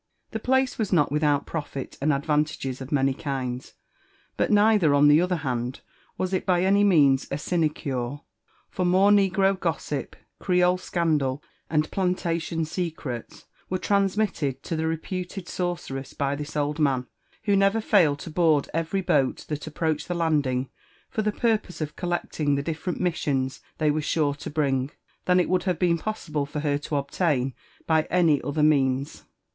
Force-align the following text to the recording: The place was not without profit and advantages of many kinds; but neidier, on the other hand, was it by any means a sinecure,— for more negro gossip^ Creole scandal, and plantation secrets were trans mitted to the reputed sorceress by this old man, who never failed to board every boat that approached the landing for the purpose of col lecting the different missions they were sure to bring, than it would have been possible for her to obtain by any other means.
The 0.31 0.39
place 0.39 0.79
was 0.79 0.91
not 0.91 1.11
without 1.11 1.45
profit 1.45 1.95
and 2.01 2.11
advantages 2.11 2.81
of 2.81 2.91
many 2.91 3.13
kinds; 3.13 3.73
but 4.35 4.49
neidier, 4.49 4.95
on 4.97 5.07
the 5.07 5.21
other 5.21 5.35
hand, 5.35 5.81
was 6.17 6.33
it 6.33 6.43
by 6.43 6.63
any 6.63 6.83
means 6.83 7.27
a 7.29 7.37
sinecure,— 7.37 8.21
for 8.71 8.83
more 8.83 9.11
negro 9.11 9.55
gossip^ 9.55 10.15
Creole 10.39 10.79
scandal, 10.79 11.43
and 11.69 11.91
plantation 11.91 12.65
secrets 12.65 13.45
were 13.69 13.77
trans 13.77 14.17
mitted 14.17 14.63
to 14.63 14.75
the 14.75 14.87
reputed 14.87 15.47
sorceress 15.47 16.15
by 16.15 16.35
this 16.35 16.55
old 16.57 16.79
man, 16.79 17.05
who 17.43 17.55
never 17.55 17.79
failed 17.79 18.17
to 18.21 18.31
board 18.31 18.69
every 18.73 19.01
boat 19.01 19.45
that 19.49 19.67
approached 19.67 20.07
the 20.07 20.15
landing 20.15 20.71
for 21.11 21.21
the 21.21 21.31
purpose 21.31 21.79
of 21.79 21.95
col 21.95 22.09
lecting 22.09 22.55
the 22.55 22.63
different 22.63 22.99
missions 22.99 23.61
they 23.77 23.91
were 23.91 24.01
sure 24.01 24.33
to 24.33 24.49
bring, 24.49 24.89
than 25.25 25.39
it 25.39 25.47
would 25.47 25.65
have 25.65 25.77
been 25.77 25.99
possible 25.99 26.47
for 26.47 26.61
her 26.61 26.79
to 26.79 26.95
obtain 26.95 27.53
by 27.85 28.07
any 28.09 28.41
other 28.41 28.63
means. 28.63 29.25